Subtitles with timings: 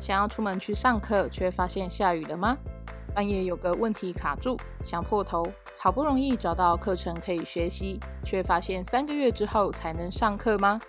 [0.00, 2.56] 想要出门去上课，却发现下雨了吗？
[3.14, 5.44] 半夜有个问题卡住，想破头，
[5.76, 10.80] 好不容易找到课程可以学习，却发现三个月之后才能上课吗？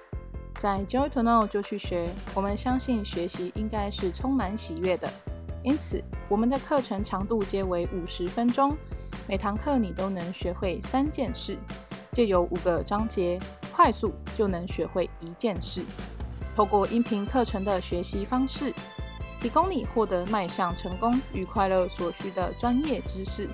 [0.55, 5.09] 在 Joy to Know 就去学，我们相信学习应该是充满喜悦的。
[5.63, 8.77] 因此，我们的课程长度皆为五十分钟，
[9.27, 11.57] 每堂课你都能学会三件事，
[12.11, 13.39] 借由五个章节，
[13.73, 15.81] 快速就能学会一件事。
[16.55, 18.73] 透过音频课程的学习方式，
[19.39, 23.47] 提供你获得迈向成功与快乐所需的专业知识，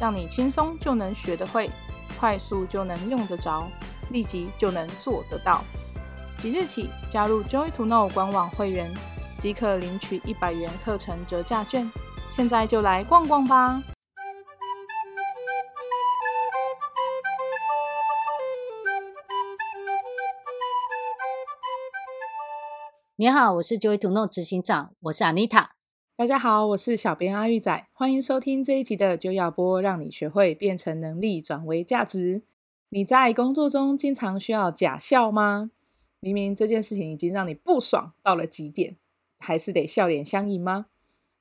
[0.00, 1.70] 让你轻松就能学得会，
[2.18, 3.68] 快速就能用得着，
[4.10, 5.64] 立即就能做得到。
[6.38, 8.92] 即日起加入 Joy to Know 官网会员。
[9.38, 11.90] 即可领取一百元课程折价券，
[12.30, 13.82] 现在就来逛逛吧！
[23.22, 25.68] 你好，我是 Joy to Know 执行长，我是 Anita。
[26.16, 32.42] 大家好，我是小编阿玉仔，欢迎收听这一集的就要播，让你学会变成能力转为价值。
[32.88, 35.70] 你在工作中经常需要假笑吗？
[36.18, 38.96] 明明这件事情已经让你不爽到了极点。
[39.38, 40.86] 还是得笑脸相迎吗？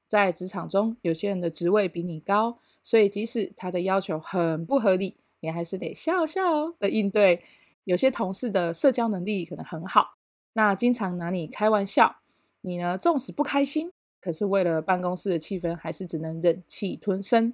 [0.07, 7.41] 在职场中，有些人的职位比你高，所以即使他的要求很不合理，你还是得笑笑的应对。
[7.85, 10.19] 有些同事的社交能力可能很好，
[10.53, 12.17] 那经常拿你开玩笑，
[12.61, 17.53] 你呢，纵使不开心，可是为了办公室的气氛，还是只能忍气吞声。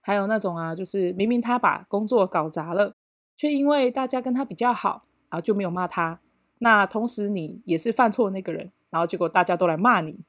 [0.00, 2.94] 还有那种啊，就是明明他把工作搞砸了，
[3.36, 6.20] 却因为大家跟他比较好，然后就没有骂他。
[6.58, 8.72] 那同时你也是犯错的那个人。
[8.90, 10.22] 然后结果大家都来骂你，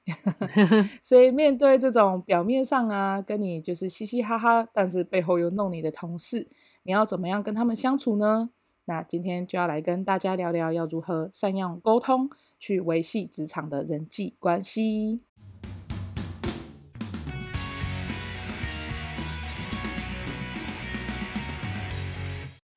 [1.04, 6.48] 所以面对这种表面上啊跟你就是嘻嘻哈哈，但是背后又弄你的同事，
[6.84, 8.52] 你要怎么样跟他们相处呢？
[8.86, 15.24] 那今天就要来跟大家聊聊，要如何善用沟通去维系职场的人际关系。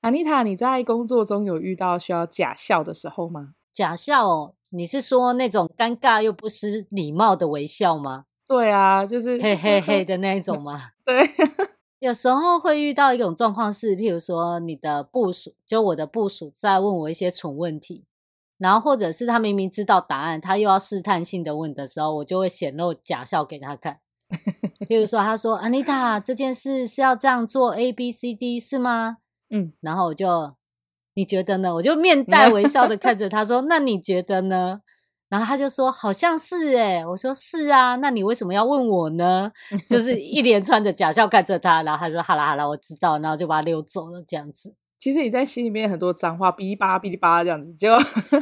[0.00, 3.54] 安妮塔，你在工作中有遇到需要假笑的时候吗？
[3.72, 8.26] 假笑哦，你是说那种尴尬又不失礼貌的微笑吗？
[8.46, 10.80] 对啊，就是嘿嘿嘿 的那一种吗？
[11.04, 11.28] 对，
[11.98, 18.04] 有时候会遇到一种状况是，譬如说你的部署，就我的部署在问我一些蠢问题，
[18.58, 24.00] 然后或者是他明明知道答案，他又要试探性的问的时候，我就会显露假笑给他看。
[24.88, 29.18] 譬如说，他说：“Anita，这件事是要这样做，A B C D 是吗？”
[29.50, 30.54] 嗯，然后我就。
[31.18, 31.74] 你觉得呢？
[31.76, 34.82] 我就面带微笑的看着他说：“那你觉得呢？”
[35.28, 39.50] 然后他就说：“好像是诶。”我说：“是啊，那你为什么要问我呢？”
[39.88, 44.74] 就 是一连串的假笑看着他，然后他说：“好啦好啦，我知道。”然后就把他溜走了，这样子。
[44.98, 47.90] 其实你在心里面很多脏话，哔哩吧啦，哔哩吧啦这样子，就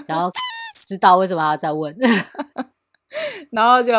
[0.06, 0.30] 然后
[0.86, 1.96] 知道为什么要再问。
[3.50, 3.92] 然后就，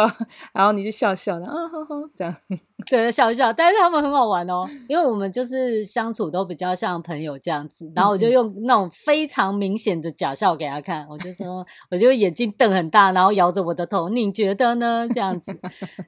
[0.54, 2.36] 然后你就笑笑的，啊呵呵，这样，
[2.90, 3.52] 对，笑笑。
[3.54, 7.92] 但是他们很好玩哦，因为我们就是相处都比较像朋友这样子。
[7.96, 15.08] 然后我就用那种非常明显的假笑给他看，我就说，我就眼睛瞪很大，然后摇着我的头，你觉得呢？
[15.14, 15.58] 这样子。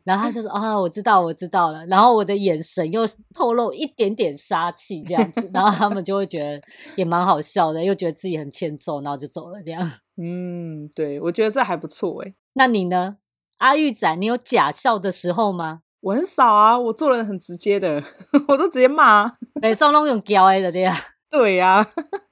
[0.03, 1.85] 然后他就说，啊，我知道，我知道了。
[1.87, 3.03] 然后我的眼神又
[3.33, 5.49] 透露一点点杀气，这样子。
[5.53, 6.61] 然后他们就会觉得
[6.95, 9.61] 也蛮好笑的，又觉得自己很欠揍，然后就走了。
[9.63, 12.33] 这样，嗯，对，我觉得这还不错诶。
[12.57, 13.17] 那你呢，
[13.59, 14.15] 阿玉仔？
[14.15, 15.81] 你有假笑的时候吗？
[16.01, 18.03] 我很少啊，我做人很直接的，
[18.49, 19.33] 我都直接骂。
[19.61, 20.95] 每送都用胶的 对呀，
[21.29, 21.87] 对呀，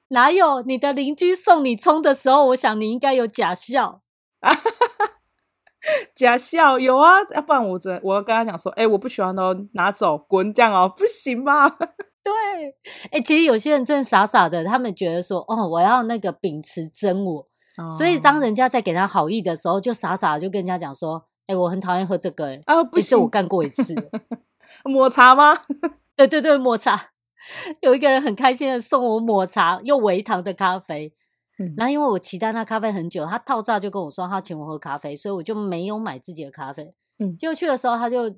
[0.08, 2.46] 哪有你的邻居送你葱的时候？
[2.46, 4.00] 我想你应该有假笑。
[6.16, 11.68] 假笑有啊，要不然我真我要跟他讲说，哎、欸，我不喜欢哦，拿走，滚这样哦，不行吧？
[12.24, 12.32] 对，
[13.12, 17.48] 哎、欸，其实有些人真的傻傻的，他们觉得说，哦，我要那个秉持真我。
[17.96, 23.94] 所以，当人家在给他好意的时候，就傻傻的就跟人家讲说：“哎、欸，我很讨厌喝这个、欸，哎，啊，不是我干过一次，
[24.84, 25.58] 抹茶吗？
[26.16, 27.10] 对对对，抹茶。
[27.80, 31.12] 有一个人很开心的送我抹茶又微糖的咖啡，
[31.58, 36.94] 嗯，然后因为我期待那咖啡很久，他套炸就跟我说他请我喝咖啡，所以我就没有买自己的咖啡。
[37.18, 38.34] 嗯，结果去的时候，他就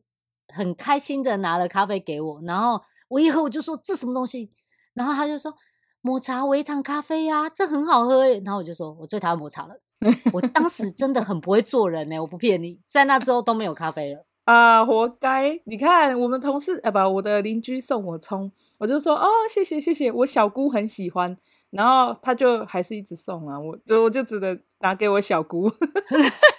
[0.53, 4.51] 很开心的拿了咖啡给我，然后我一喝我就说这什么东西，
[4.95, 5.55] 然后他就说。
[6.01, 8.41] 抹茶微糖咖啡呀、啊，这很好喝耶。
[8.45, 9.75] 然后我就说，我最讨厌抹茶了。
[10.33, 15.61] 我当时真的很不会做人呢，我不骗你，在那之后都没有咖啡了啊，活该！
[15.65, 21.37] 你看，我们同事啊，不，我的邻居送我葱，我就说哦，谢谢谢谢，我小姑很喜欢，
[21.71, 25.69] 然后他就还是一直送啊，我就我就只能拿给我小姑。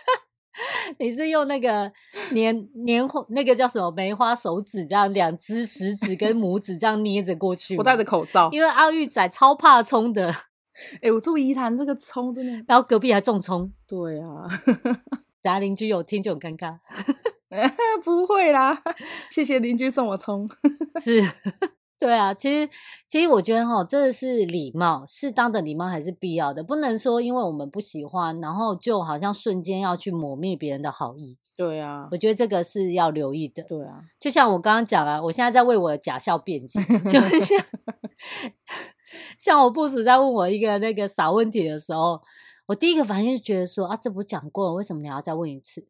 [0.97, 1.91] 你是用那个
[2.31, 7.77] 年年花，那个叫什么梅花手指，这样两只食指跟拇指这样捏着过去。
[7.77, 10.33] 我戴着口罩，因为阿玉仔超怕葱的。
[10.95, 13.71] 哎、欸，我住宜兰，这个葱真的，然后隔壁还种葱。
[13.85, 14.47] 对啊，
[15.41, 16.77] 等下邻居有听就很尴尬。
[18.03, 18.81] 不会啦，
[19.29, 20.49] 谢谢邻居送我葱。
[21.01, 21.21] 是。
[21.99, 22.69] 对啊，其实
[23.09, 31.37] 其实我觉得哈，这是礼貌，适当的礼貌还是必要的，不能说因为我们不喜欢，然后就好像瞬间要去抹灭别人的好意。
[31.57, 33.61] 对啊，我觉得这个是要留意的。
[33.63, 36.79] 对啊，就像我刚刚讲啊，我现在在为我的假笑辩解，
[37.11, 37.65] 就 是像
[39.37, 42.21] 像我部属在问我一个那个傻问题的时候，
[42.67, 45.85] 我第一个反应就觉得说啊，这不讲过了，为什么你要再问一次？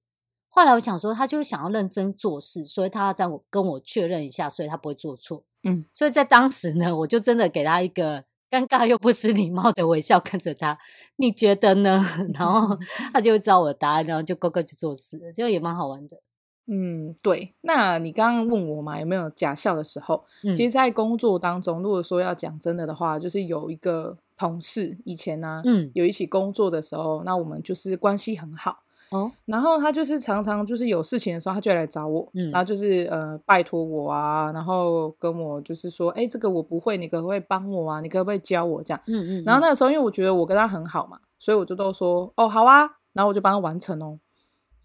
[0.47, 5.43] 后来我想说，他就是想要认真做事，所以他要再跟我确认一下，所以他不会做错。
[5.63, 10.77] 嗯，所以在当时呢，我就真的给他一个尴尬又不失礼貌的微笑，看着他，
[11.17, 12.03] 你觉得呢？
[12.33, 12.77] 然后
[13.13, 16.17] 他就会知道我的答案，然后就乖乖去做事，就也蛮好玩的。
[16.71, 17.55] 嗯，对。
[17.61, 20.23] 那你刚刚问我嘛，有没有假笑的时候？
[20.43, 28.83] 嗯，其实，在工作当中，如果说要讲真的的话，就是有一个同事以前呢，啊，嗯，有一起工作的时候，那我们就是关系很好。
[29.11, 38.01] 哦，然后他就是常常就是有事情的时候，他就来找我，嗯，然后就是呃拜托我啊，然后跟我就是说，哎，这个我不会，你可不可以帮我啊？
[38.01, 39.01] 你可不可以教我这样？
[39.07, 39.43] 嗯嗯，嗯。
[39.45, 42.81] 然后那个时候，因为我觉得我跟他很好嘛，所以我就都说，哦，好啊，
[43.13, 44.19] 然后我就帮他完成哦。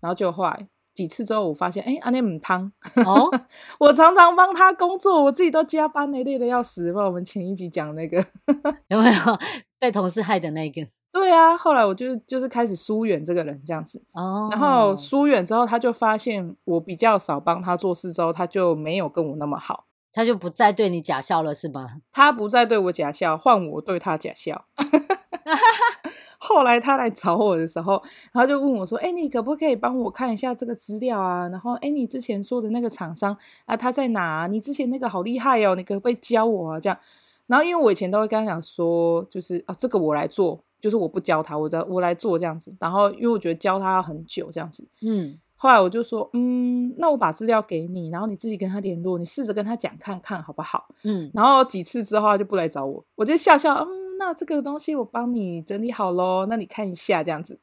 [0.01, 2.71] 然后就后来几次之后，我发现，哎，阿内姆汤，
[3.07, 3.29] 哦，
[3.81, 6.93] 我常常帮他工作，我自己都加班累累的要死。
[6.93, 8.25] 不然我们前一集讲那个
[8.89, 9.13] 有没有
[9.79, 10.87] 被同事害的那个？
[11.15, 14.53] 对啊，后来我就就是开始疏远这个人这样子，oh.
[14.53, 21.87] 然后疏远之后，他就发现我比较少帮他做事之后，他就没有跟我那么好，他就不再对你假笑了，是吗？
[22.11, 24.65] 他不再对我假笑，换我对他假笑。
[26.39, 28.03] 后来他来找我的时候，
[28.33, 31.49] 然后就问我说：“哎，你可不可以帮我看一下这个资料啊？
[31.49, 33.35] 然后，哎，你之前说的那个厂商
[33.67, 34.49] 啊，他在哪？
[34.49, 36.81] 你之前那个好厉害哦，你可不可以教我啊？
[36.81, 36.99] 这样。
[37.47, 42.77] 然后，因为我以前都会跟他讲说，就是啊，这个我来做。”就是我不教他，我在我来做这样子。
[42.79, 45.39] 然后因为我觉得教他要很久这样子，嗯。
[45.57, 50.89] 后来我就说，嗯，那我把资料给你，然后你自己跟他联络，你试着跟他讲看看好不好？
[51.05, 51.31] 嗯。
[51.33, 57.59] 然后几次之后他就不来找我，我就笑笑，嗯，那这个东西我帮你整理好喽，那你看一下这样子，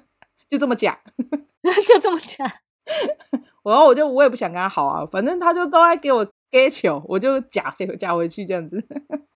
[0.50, 0.94] 就这么讲，
[1.88, 2.46] 就这么讲。
[3.64, 8.84] 然后我就我也不想跟他好啊，反正他就都爱给我给球，我就假假回去这样子。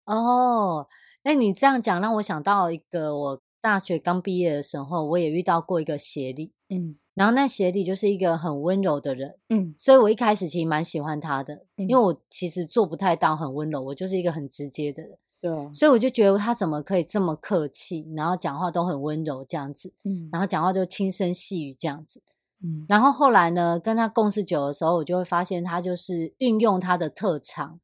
[0.06, 0.88] 哦。
[1.28, 22.22] 哎，你这样讲让我想到一个，我大学刚毕业的时候，我也遇到过一个协理，嗯，然后那协理就是一个很温柔的人，嗯，所以我一开始其实蛮喜欢他的，嗯，因为我其实做不太到很温柔，我就是一个很直接的人，对，所以我就觉得他怎么可以这么客气，然后讲话都很温柔这样子，嗯，然后讲话就轻声细语这样子，
[22.64, 27.82] 嗯，然后后来呢，跟他共事久的时候，我就会发现他就是运用他的特长，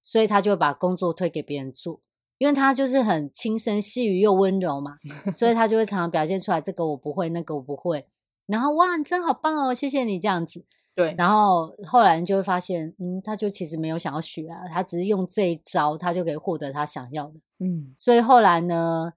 [0.00, 2.00] 所以他就会把工作推给别人做。
[2.38, 4.98] 因为他就是很轻声细语又温柔嘛，
[5.34, 8.06] 所以他就会常常表现出来，这个我不会，那个我不会。
[8.46, 10.64] 然后哇，你真好棒哦，谢谢你这样子。
[10.94, 17.34] 对，然后后来你就会发现，嗯，他就其实没有想要学啊，他只是用这一招，他就可以获得他想要的。
[17.58, 19.12] 嗯，所以后来呢，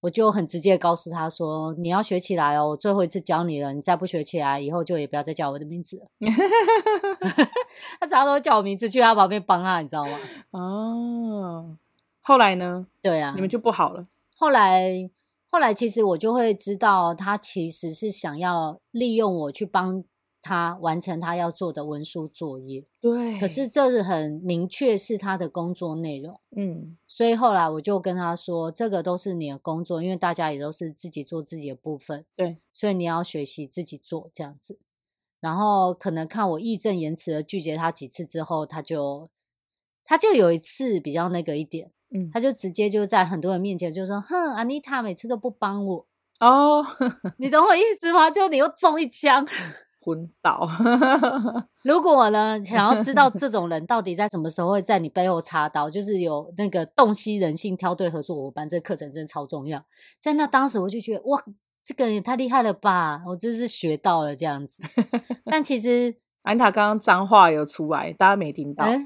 [0.00, 6.06] 我就很直接告诉他说，你要学起来哦，我最后一次教你了，你再不学起来，以后就也不要再叫我的名字了。
[8.00, 10.18] 他常常都叫我名字，去他旁边帮他，你知道吗？
[10.52, 11.76] 哦。
[12.22, 12.86] 后来呢？
[13.02, 14.06] 对啊，你们就不好了。
[14.36, 15.10] 后来，
[15.48, 20.04] 后来其实我就会知道，他其实是想要利用我去帮
[20.42, 22.84] 他完成他要做的文书作业。
[23.00, 26.40] 对，可是这是很明确是他的工作内容。
[26.56, 32.24] 嗯，所以后来我就跟他说，这个都是你的工作，因为大家也都是自己做自己的部分。
[32.36, 34.78] 对，所以你要学习自己做这样子。
[35.40, 39.28] 然后可能看我义正言辞的拒绝他几次之后，他就
[40.04, 41.90] 他就有一次比较那个一点。
[42.12, 46.06] 嗯，他就直接就在很多人面前就说：“哼，安妮塔每次都不帮我
[46.40, 46.84] 哦，
[47.38, 48.30] 你懂我意思吗？
[48.30, 49.46] 就你又中一枪，
[50.00, 50.68] 昏倒。
[51.82, 59.84] 如果呢，想要知道这种人到底在什么时候会在你背后插刀，就是有那个洞悉人性、挑对合作伙伴，这个课程真的超重要。
[60.18, 61.40] 在那当时我就觉得哇，
[61.84, 63.22] 这个也太厉害了吧！
[63.28, 64.82] 我真是学到了这样子。
[65.44, 68.98] 但其实 安妮塔刚刚脏话有出来，大家没听到，欸、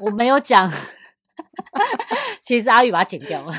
[0.00, 0.70] 我没有讲。”
[2.42, 3.52] 其实阿宇把它剪掉了。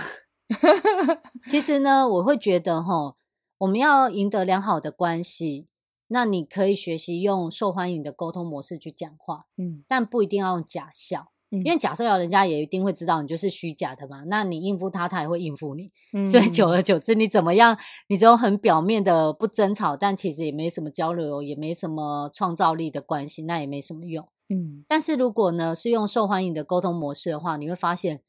[1.48, 3.16] 其实呢，我会觉得哈，
[3.60, 5.68] 我们要赢得良好的关系，
[6.08, 14.24] 那你可以学习用受欢迎的沟通模式去讲话，嗯，但不一定要用假笑，嗯，因为假笑人家也一定会知道你就是虚假的嘛。
[14.28, 17.78] 那你应付他，他也会应付你，嗯，所以久而久之，你怎么样，
[18.10, 24.28] 你只有很表面的不争吵，但其实也没什么交流，也没什么创造力的关系，那也没什么用。
[24.53, 28.22] 嗯，但是如果呢是用受欢迎的沟通模式的话，你会发现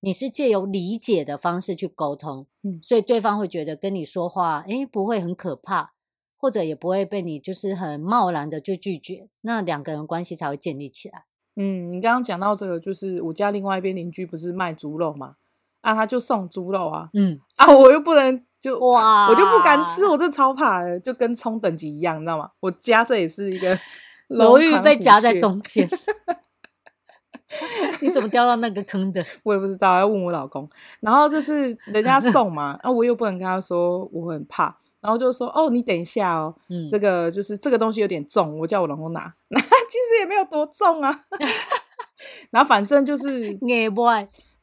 [0.00, 5.92] 你是借由理解的方式去沟通，嗯，所以对方会觉得跟你说话，诶，不会很可怕，
[6.36, 11.24] 或者也不会被你就是很贸然的就拒绝，那两个人关系才会建立起来。
[11.54, 15.36] 嗯，你刚刚讲到这个，就是我家另外一边邻居不是卖猪肉嘛？
[15.82, 22.50] 啊，他就送猪肉啊，嗯，啊，我又不能就哇，我就不敢吃，我真的超怕的，就跟冲等级一样，你知道吗？
[22.60, 23.76] 我家这也是一个
[24.38, 25.88] 犹豫被夹在中间。
[28.00, 29.22] 你怎么掉到那个坑的？
[29.44, 30.66] 我也不知道，要问我老公。
[31.00, 39.34] 然后就是人家送嘛， 啊，我又不能跟他说我很怕，然后就说哦，你等一下哦，嗯，这个就是这个东西有点重，我叫我老公拿。
[39.50, 41.24] 其实也没有多重啊，
[42.50, 43.58] 然后反正就是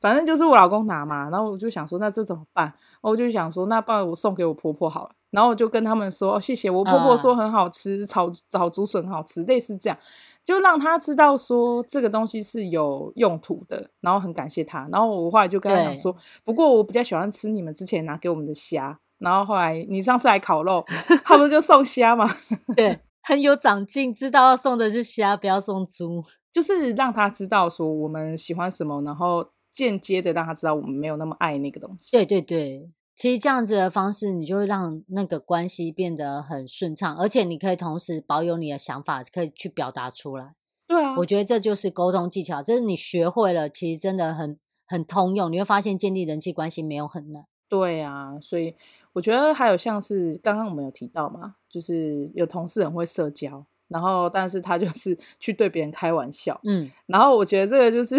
[0.01, 2.73] 反正就是我老公拿嘛，然后我就想说那这怎么办？
[3.01, 5.11] 我就想说那不然我送给我婆婆好了。
[5.31, 9.97] 然后我就跟他们说哦，谢谢我婆婆说很好吃，炒炒竹笋好吃，类似这样。
[10.45, 14.87] 就让他知道说这个东西是有用途的，然后很感谢他。
[14.91, 18.99] 然后我后来就跟他讲说，不过我比较喜欢吃你们之前拿给我们的虾。
[19.19, 20.83] 然后后来你上次来烤肉，
[21.23, 22.27] 他不是就送虾吗？
[22.75, 32.17] 对，很有长进，知道要送的是虾，不要送猪，就是让他知道说我们喜欢什么，然后间接的让他知道我们没有那么爱那个东西。
[32.17, 32.89] 对对对。
[33.19, 40.55] 其实这样子的方式，你就会让那个关系变得很顺畅，而且你可以同时保有你的想法，可以去表达出来。
[40.87, 44.57] 对啊，我觉得这就是沟通技巧，这是你学会了，其实真的很
[44.87, 45.51] 很通用。
[45.51, 47.43] 你会发现建立人际关系没有很难。
[47.67, 48.73] 对啊，所以
[49.11, 53.65] 我觉得还有像是刚刚我们有提到嘛，就是有同事很会社交。
[53.89, 58.15] 然后，但是他就是 去对别人开玩笑，嗯，然后我觉得这个就是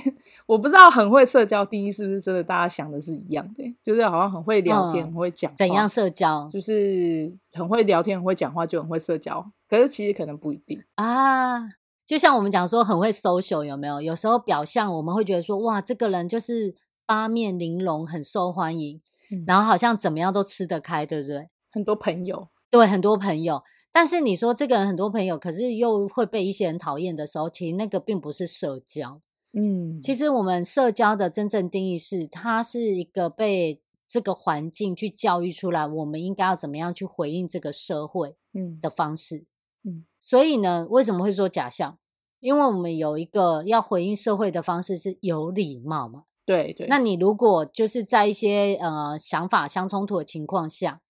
[0.46, 11.60] 我不知道很会社交，第一是不是真的大家想的是一样的，就是好像很会聊天，嗯、很会讲话，怎样社交，就是很会聊天，很会讲话就很会社交，可是其实可能不一定啊。
[12.04, 14.02] 就像我们讲说很会 social 有没有？
[14.02, 16.74] 有时候表象我们会觉得说哇，这个人就是
[17.06, 19.00] 八面玲珑，很受欢迎，
[19.30, 21.48] 嗯、然后好像怎么样都吃得开，对不对？
[21.70, 23.62] 很多朋友，对，很多朋友。
[23.94, 29.20] 但是你说这个人很多朋友，可是又会被一些人讨厌的时候，其实那个并不是社交。
[29.52, 39.44] 嗯，其实我们社交的真正定义是，它是一个被这个环境去教育出来，我们应该要怎么样去回应这个社会，嗯的方式。
[39.84, 41.98] 嗯，所以呢，为什么会说假象？
[42.40, 46.24] 因为我们有一个要回应社会的方式是有礼貌嘛。
[46.46, 46.86] 对对。
[46.86, 51.02] 那你如果就是在一些呃想法相冲突的情况下。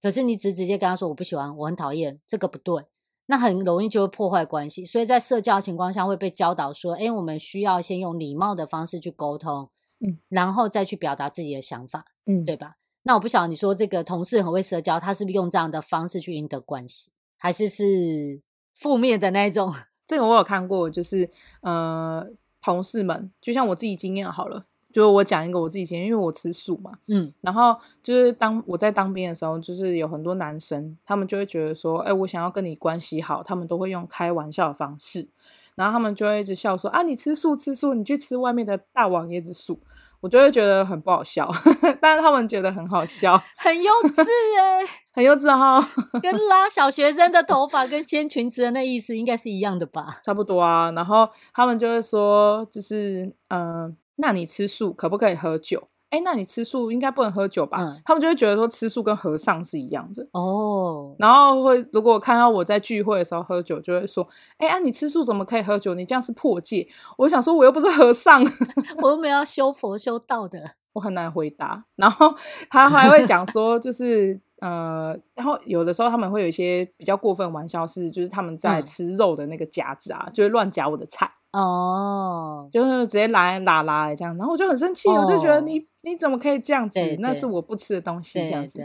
[0.00, 2.84] 可是你只直接跟他说我不喜欢，我很讨厌，这个不对，
[3.26, 4.84] 那很容易就会破坏关系。
[4.84, 12.76] 所以在社交情况下会被教导说，哎，我们需要先用礼貌的方式去沟通，嗯，然后再去表达自己的想法，嗯，对吧？
[13.02, 18.40] 那我不晓得你说这个同事很会社交，他是不是用这样的方式去赢得关系，还是是
[18.74, 19.74] 负面的那一种？
[20.06, 21.28] 这个我有看过，就是
[21.60, 22.26] 呃，
[22.62, 24.66] 同事们就像我自己经验好了。
[24.98, 35.28] 就我讲一个我自己经验，因为我吃素嘛，嗯，然后就是当我在当兵的时候，就是有很多男生，他们就会觉得说，哎，我想要跟你关系好，他们都会用开玩笑的方式，
[35.76, 39.78] 然后他们就会一直笑说，啊，你吃素吃素，你去吃外面的大王椰子素，
[40.18, 41.48] 我就会觉得很不好笑，
[42.02, 44.22] 但是他们觉得很好笑，很幼稚
[44.58, 44.80] 哎，
[45.14, 45.80] 很幼稚哈，
[46.20, 50.18] 跟拉小学生的头发跟掀裙子的那意思应该是一样的吧？
[50.24, 53.60] 差不多啊，然后他们就会说，就是嗯。
[53.60, 55.88] 呃那你吃素可不可以喝酒？
[56.10, 57.76] 哎，那你吃素应该不能喝酒吧？
[57.80, 61.14] 嗯，他们就会觉得说吃素跟和尚是一样的哦。
[61.18, 65.92] 然后会如果看到我在聚会的时候喝酒，就会说：哎，啊，你吃素怎么可以喝酒？
[65.94, 66.88] 你这样是破戒。
[67.18, 68.42] 我想说，我又不是和尚，
[69.02, 71.84] 我又没有要修佛修道的， 我很难回答。
[71.96, 72.34] 然后
[72.70, 74.40] 他还会讲说，就是。
[74.60, 86.98] 呃，然后有的时候他们会有一些比较过分的玩笑，是就是他们在吃肉的那个夹子啊，嗯、就会乱夹我的菜哦，就是直接来拉拉这样，然后我就很生气，哦、我就觉得你你怎么可以这样子？
[87.20, 88.82] 那是我不吃的东西，这样子。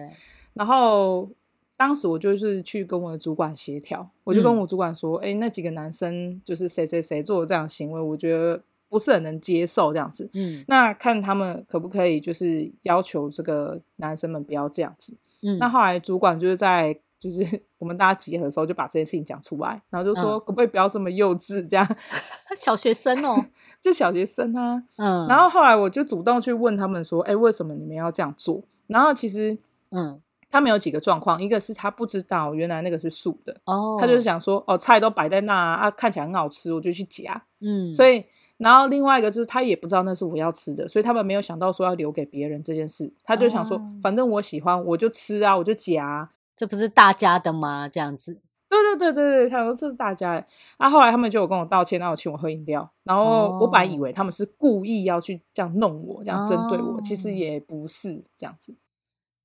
[0.54, 1.28] 然后
[1.76, 10.30] 当时我就是去跟我的主管协调，我就跟我主管说，哎、嗯，那几个男生就是谁谁谁做的这样的行为，我觉得不是很能接受这样子。
[10.34, 15.18] 嗯，那看他们可不可以就是要求这个男生们不要这样子。
[15.44, 17.40] 嗯，那后来主管就是在就是
[17.78, 21.88] 我们大家集合的时候就把这件事情讲出来，然后就说可不可以不要这么幼稚这样，
[22.58, 23.46] 小学生哦，
[23.82, 28.64] 就小学生啊，嗯，然后后来我就主动去问他们说，哎，为什么你们要这样做？
[28.88, 29.58] 然后其实，
[29.92, 38.26] 嗯，他们有几个状况，一个是他不知道原来那个是素的，哦，他就是想说，哦，菜都摆在那啊，看起来很好吃，我就去夹，嗯，所以。
[38.58, 43.12] 然后另外一个就是他也不知道那是我要吃的，所以他们没有想到说要留给别人这件事。
[43.24, 47.90] 他就想说，哦、反正我喜欢，我就吃啊，我就夹、啊，这不是大家的吗？
[47.90, 48.40] 这样子。
[48.70, 50.46] 对对对对对，他说这是大家的。
[50.78, 52.90] 啊，后来他们就有跟我道歉，然后请我喝饮料。
[53.04, 58.76] 然后我本来以为他们是故意要去这样弄我，这样针对我，哦、其实也不是这样子。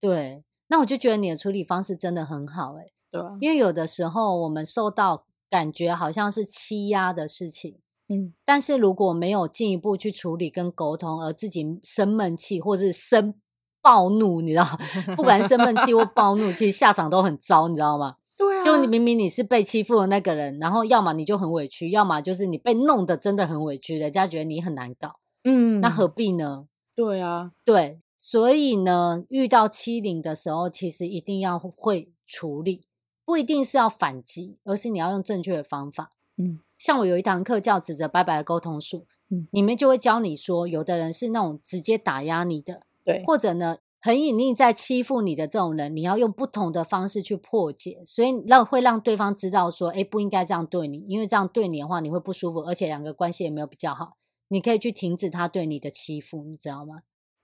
[0.01, 7.77] 对，那我就觉得你的处理方式真的很好、欸，诶对啊，因为有的时候我们受到感觉好像是欺压的事情，
[8.09, 13.35] 嗯，但是如果没有进一步去处理跟沟通，而自己生闷气或是生
[13.83, 14.65] 暴怒，你知道，
[15.15, 18.17] 不管生闷气或暴怒，其实下场都很糟，你知道吗？
[18.39, 26.67] 对啊，就你明明你是被欺负的那个人，然后要么你就很委屈，要么就是你被弄得真的很委屈，人家觉得你很难搞，嗯，那何必呢？
[26.95, 32.83] 对啊，对，所以呢，遇到欺凌的时候，其实一定要会处理，
[33.25, 36.13] 不一定是要反击，而是你要用正确的方法。
[36.37, 43.79] 嗯，像我有一堂课叫“指责拜拜”的沟通术，嗯，里面就会教你说，有的人是那种直接打压你的，对，或者呢。
[44.01, 54.17] 很隐匿在欺负你的这种人，你要用不同的方式去破解，所以让会让对方知道说，哎，不应该这样对你，因为这样对你的话，你会不舒服，而且两个关系也没有比较好。
[54.51, 57.01] 你可以去停止他对你的欺负，你知道吗？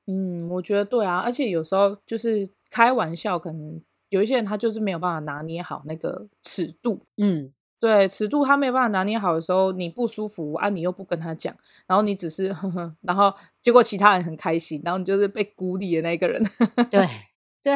[0.06, 7.52] 嗯，我觉得对啊，而且有时候就是开玩笑，可能有一些人他就是没有办法拿捏好那个尺度，嗯。
[7.84, 11.54] 对，尺度他没有办法拿捏好的时候，你不舒服啊，你又不跟他讲，
[11.86, 16.42] 然后你只是呵呵，然后结果其他人很开心，然后你就是被孤立的那个人。
[16.90, 17.06] 对
[17.62, 17.74] 对，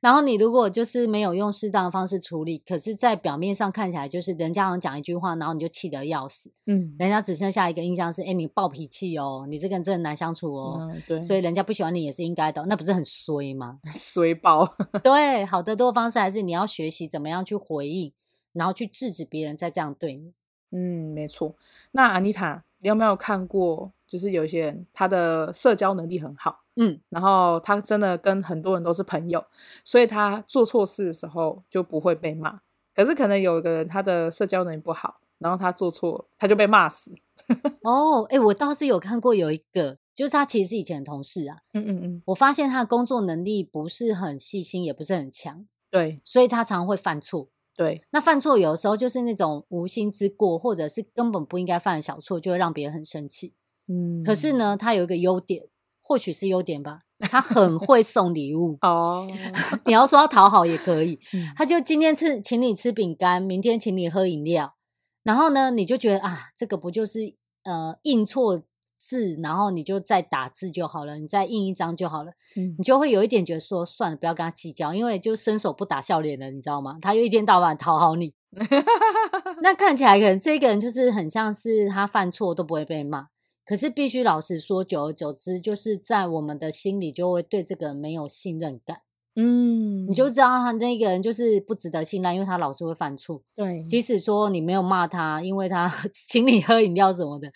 [0.00, 13.78] 然后你如果就是没有用适当的方式处理，可是，在表面上看起来就是人家好像讲一句话，然后你就气得要死，嗯，人家只剩下一个印象是，哎，你暴脾气哦，你这个人真的难相处哦，嗯，对，所以人家不喜欢你也是应该的，那不是很衰吗？
[13.92, 14.66] 衰爆。
[15.02, 18.12] 对，好的多方式还是你要学习怎么样去回应。
[18.52, 20.32] 然后去制止别人再这样对你。
[20.70, 21.54] 嗯，没错。
[21.92, 23.92] 那安妮塔，你有没有看过？
[24.06, 29.44] 就是有一些人，他的社交能力很好，嗯，然后他真的跟很多人都是朋友，
[29.84, 32.60] 所以他做错事的时候就不会被骂。
[32.94, 37.12] 可是可能有一个人，他的社交能力不好，然后他做错，他就被骂死。
[37.84, 41.58] 哦，哎，我倒是有看过有一个，就是他其实是以前的同事啊。
[41.74, 42.22] 嗯嗯嗯。
[42.26, 47.48] 我发现他的工作能力不是很细心，也不是很强，对，所以他常常会犯错。
[47.78, 53.54] 对，那犯错有的时候就是那种无心之过，或者是根本不应该犯的小错，就会让别人很生气。
[53.86, 55.68] 嗯，可是呢，他有一个优点，
[56.02, 58.76] 或许是优点吧，他很会送礼物。
[58.82, 59.28] 哦，
[59.86, 64.74] 你要说他讨好也可以， 嗯，他就今天吃请你吃饼干，明天请你喝饮料，
[65.22, 68.60] 然后呢，你就觉得啊，这个不就是呃应错
[68.98, 76.98] 字，然后你就再打字就好了，你再印一张就好了，嗯，你就会有一点觉得说算了，不要跟他计较，因为就伸手不打笑脸了，你知道吗？
[77.00, 78.34] 他又一天到晚讨好你，
[79.62, 83.28] 那看起来可能这个人就是很像是他犯错都不会被骂，
[83.64, 89.02] 可是必须老实说，久而久之，就是在我们的心里就会对这个人没有信任感，
[89.36, 97.52] 嗯，你就知道他那个人就是不值得信赖，因为他老是会犯错，对，即使说你没有骂他，因为他 请你喝饮料什么的。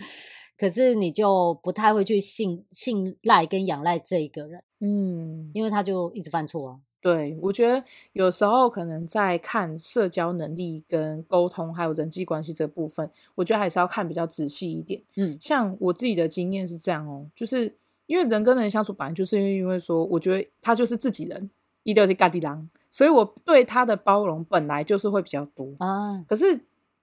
[0.63, 6.79] 可是你就不太会去信信赖跟仰赖这一个人，嗯，因为他就一直犯错啊。
[7.01, 15.03] 对，我觉得有时候可能在看社交能力跟沟通还有人际关系这部分，我觉得还是要看比较仔细一点。
[15.17, 17.75] 嗯，像我自己的经验是这样哦，就是
[18.07, 21.51] 因为人跟人相处本来就是因为说，我觉得他就是自己人，
[21.83, 26.25] 一定要是嘎地狼，所以我对他的包容本来就是会比较多啊。
[26.29, 26.61] 可是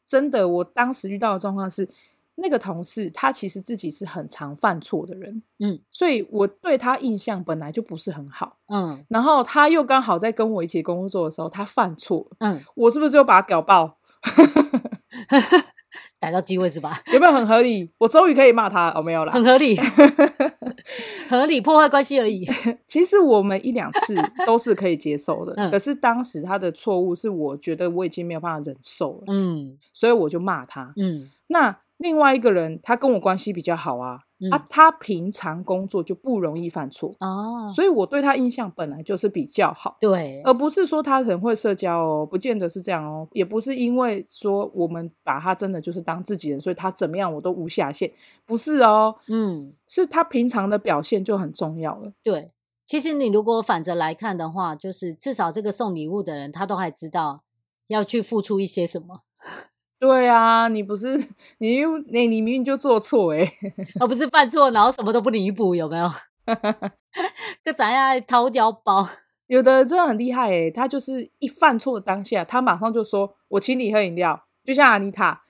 [0.08, 1.90] 真的，我当时遇到的状况是。
[2.42, 13.98] 那个同事他其实自己是很常犯错的人，嗯，所以我对他印象本来就不是很好，嗯，然后他又刚好在跟我一起工作的时候他犯错，嗯，我是不是就把他屌爆，
[16.20, 17.02] 逮到机会是吧？
[17.14, 17.90] 有没有很合理？
[17.98, 19.78] 我终于可以骂他哦，没有啦，很合理，
[21.30, 22.46] 合理破坏关系而已。
[22.88, 31.78] 其实我们一两次都是可以接受的，嗯，可是当时他的错误是我觉得我已经没有办法忍受了，嗯，所以我就骂他，嗯，那。
[32.00, 48.10] 另外一个人，他跟我关系比较好啊，嗯、啊，他平常工作就不容易犯错哦，所以我对他印象本来就是比较好，对，而不是说他很会社交哦，不见得是这样哦，也不是因为说我们把他真的就是当自己人，所以他怎么样我都无下限，
[48.46, 52.14] 不是哦，嗯，是他平常的表现就很重要了。
[52.24, 52.54] 对，
[52.86, 57.44] 其实你如果反着来看的话，就是至少这个送礼物的人，他都还知道
[57.88, 59.24] 要去付出一些什么。
[60.00, 61.22] 对啊，你不是
[61.58, 63.52] 你又你你明明就做错哎，
[64.00, 66.10] 而 不是犯错，然后什么都不弥补，有没有？
[67.64, 69.08] 这咱呀掏腰包，
[69.48, 75.42] 有的真的很厉害哎，他就是一犯错的当下，他马上就说：“我请你喝饮料。”就像阿妮塔，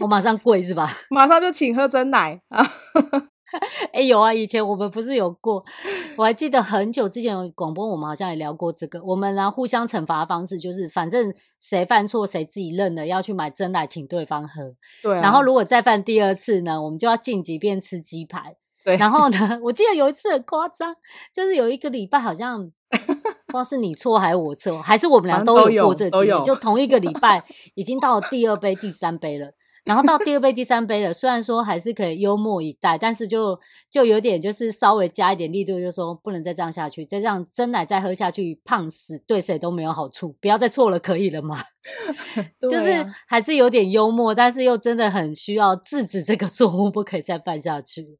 [0.00, 0.88] 我马上跪是吧？
[1.10, 2.64] 马上就请喝真奶啊！
[3.92, 5.64] 哎、欸，有啊，以前我们不是有过，
[6.16, 9.02] 我还记得很久之前广播，我们好像也聊过这个。
[9.04, 14.74] 我们呢互相惩罚的方式就是，反正谁犯错谁自己认了，要去买真奶请对方喝。
[15.02, 18.56] 对、啊，然后如果再犯第二次呢，我们就要晋级变吃鸡排。
[18.82, 20.94] 对，然后呢， 我记得有一次很夸张，
[21.32, 29.52] 就是有一个礼拜好像 不知道是你错还是我错，还是我们俩都有过这个经历，就同一个礼拜已经到了第二杯、第三杯了。
[29.84, 41.62] 然后到第二杯、第三杯了，虽然说还是可以幽默以待，但是就就有点就是稍微加一点力度，就说不能再这样下去，再这样真奶再喝下去，胖死对谁都没有好处，不要再错了，可以了吗？
[42.70, 48.18] 就是还是有点幽默，但是又真的很需要制止这个错误，不可以再犯下去。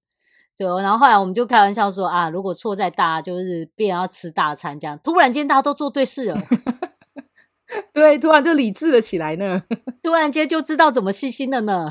[0.56, 4.96] 对，然后后来我们就开玩笑说啊，如果错再大，就是便要吃大餐这样。
[5.02, 6.38] 突然间大家都做对事了。
[7.92, 9.62] 对，突然就理智了起来呢。
[10.02, 11.88] 突然间就知道怎么细心了呢。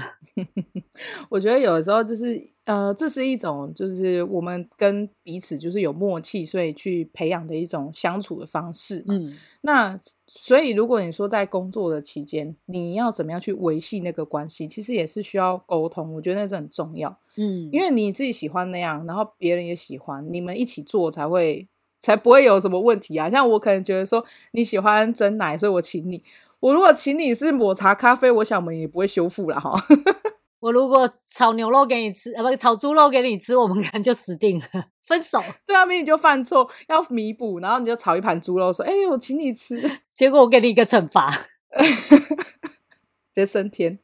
[1.30, 9.04] 我觉得有的时候就是，呃，这是一种就是我们跟彼此就是有默契，所以去培养的一种相处的方式。
[9.08, 16.14] 嗯，那所以如果你说在工作的期间，你要怎么样去维系那个关系，其实也是需要沟通。
[16.16, 17.16] 我觉得那是很重要。
[17.36, 21.68] 嗯，因为你自己喜欢那样，然后别人也喜欢，你们一起做才会。
[22.04, 23.30] 才不会有什么问题啊！
[23.30, 26.22] 像我可能觉得说你喜欢真奶，所以我请你。
[26.60, 29.72] 我如果请你是抹茶咖啡，我想我们也不会修复了哈。
[30.60, 35.42] 我如果炒牛肉给你吃，呃，不，炒猪肉给你吃，我们可能就死定了， 分手。
[35.66, 39.82] 对啊，明明就犯错要弥补，然后你就炒一盘猪肉，说：“哎、欸，我请你吃。
[40.14, 41.86] ”结果我给你一个惩罚，直
[43.34, 43.98] 接升天。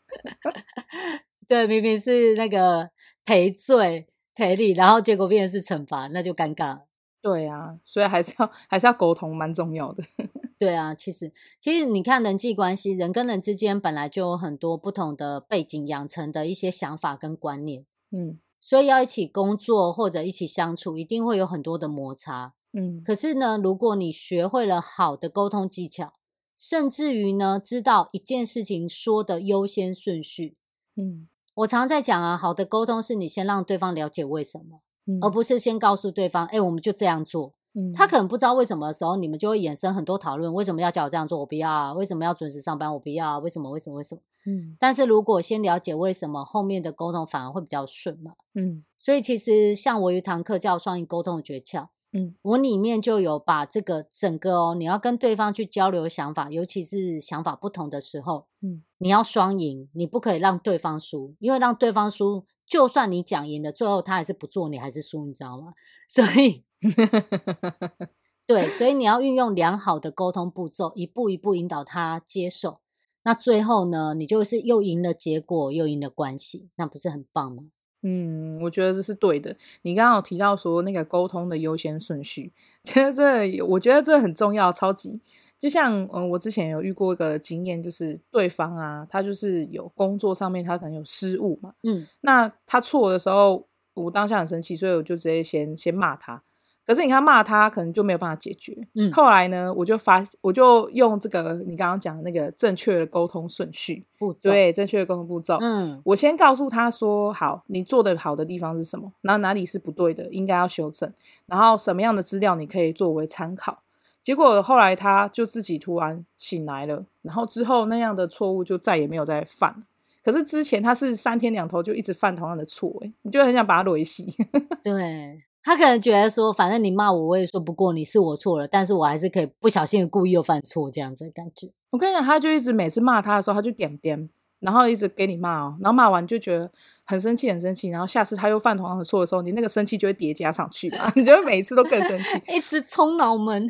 [1.50, 2.90] 对，明明是那个
[3.26, 6.80] 赔罪赔礼，然后结果变成是惩罚，那就尴尬。
[7.22, 10.04] 对啊，所以还是要还是要沟通，蛮重要的。
[10.58, 23.02] 对啊，其实其实你看人际关系，人跟人之间本来就有很多不同的背景养成的一些想法跟观念，嗯，所以要一起工作或者一起相处，一定会有很多的摩擦，嗯。
[23.04, 26.14] 可是呢，如果你学会了好的沟通技巧，
[26.58, 30.58] 甚至于呢，知道一件事情说的优先顺序，
[30.96, 34.82] 嗯，我常在讲啊，好的沟通是你先让对方了解为什么。
[35.22, 37.54] 而不是先告诉对方，哎、欸，我们就这样做。
[37.76, 40.52] 嗯，他可能不知道为什么的时候，你们就会衍生很多讨论。
[40.52, 41.40] 为什么要叫我这样做？
[41.40, 41.94] 我不要啊。
[41.94, 42.92] 为什么要准时上班？
[42.92, 43.38] 我不要啊。
[43.38, 43.70] 为什么？
[43.70, 43.98] 为什么？
[43.98, 44.22] 为什么？
[44.48, 44.76] 嗯。
[44.80, 48.34] 但是如果先了解为什么，后面的沟通反而会比较顺嘛。
[48.56, 48.84] 嗯。
[48.98, 51.90] 所以其实像我有一堂课叫双赢沟通的诀窍。
[52.12, 52.34] 嗯。
[52.42, 62.46] 我里面就有把这个整个哦，你要跟对方去交流想法，尤其是想法不同的时候，嗯，你要双赢，你不可以让对方输，因为让对方输。
[62.70, 65.74] 就算你讲赢了，最后他还是不做，你还是输，你知道吗？
[66.08, 66.64] 所以，
[68.46, 72.80] 对，所以你要运用良好的沟通步骤，一步一步引导他接受。
[73.24, 77.64] 那最后呢，你就是又赢了结果，又赢了关系，那不是很棒吗？
[78.02, 79.58] 嗯，我觉得这是对的。
[79.82, 82.54] 你刚刚有提到说那个沟通的优先顺序，
[82.86, 85.20] 其实这我觉得这很重要，超级。
[85.60, 96.42] 就像嗯，我之前有遇过一个经验，就是对方啊，他就是有工作上面他可能有失误嘛，嗯，那他错的时候，我当下很生气，所以我就直接先先骂他。
[96.88, 98.76] 可是你看骂他，可能就没有办法解决。
[98.96, 105.58] 嗯，后来呢，我就发，我就用这个你刚刚讲的那个正确的沟通顺序步骤，对，正确的沟通步骤。
[105.62, 109.12] 嗯，我先告诉他说，好，你做的好的地方是什么？
[109.22, 111.14] 然后哪里是不对的，应该要修正。
[111.46, 113.84] 然后什么样的资料你可以作为参考？
[114.30, 119.84] 结果后来他就自己突然醒来了，然后之后那样的错误就再也没有再犯。
[120.24, 124.24] 可是之前他是三天两头就一直犯同样的错，诶，你就很想把他雷死。
[124.84, 131.72] 对，他可能觉得说，反正你骂我，我也说不过你，是我错了，但是我还是可以不小心故意又犯错这样子的感觉。
[131.90, 136.70] 我跟你讲，他就一直每次骂他的时候，他就点点，然后一直给你骂哦，然后骂完就觉得
[137.04, 143.68] 很生气，很生气，然后下次他又犯同样的错的时候，你那个生气就会叠加上去嘛， 你就会每一次都更生气，一直冲脑门。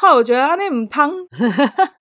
[0.00, 1.10] 后来我觉得啊，那母汤，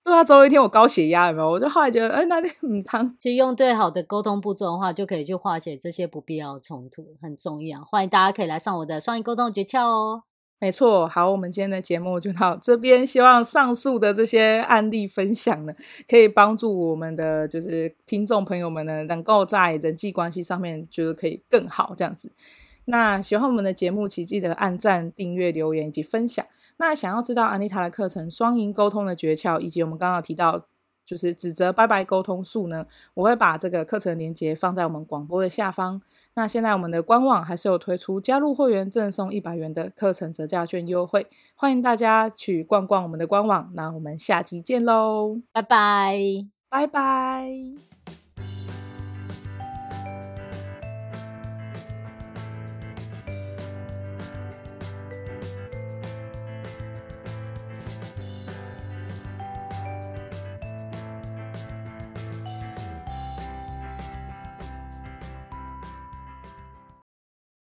[0.03, 1.49] 对啊，总有一天我高血压有没有？
[1.49, 7.83] 我就后来觉得，哎，那那母汤，其实用对好的沟通步骤的话，就可以去化解这些不必要的冲突，很重要。
[7.83, 10.21] 欢迎大家可以来上我的双语沟通诀窍哦。
[10.59, 13.05] 没错，好，我们今天的节目就到这边。
[13.05, 15.73] 希望上述的这些案例分享呢，
[16.07, 22.31] 可以帮助我们的就是听众朋友们呢，能够在人际关系上面就是可以更好这样子。
[22.85, 26.45] 那喜欢我们的节目，请记得按赞、订阅、留言以及分享。
[26.77, 30.65] 那想要知道安妮塔的课程《双赢沟通的诀窍》，以及我们刚刚提到
[31.05, 36.01] 就是指责拜拜沟通术呢，我会把这个课程链接放在我们广播的下方。
[36.35, 43.71] 那现在我们的官网还是有推出加入会员赠送一百元的课程折价券优惠，欢迎大家去逛逛我们的官网。
[43.73, 46.19] 那我们下期见喽，拜拜，
[46.69, 47.96] 拜拜。